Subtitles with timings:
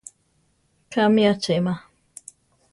[0.91, 1.73] Kámi achema.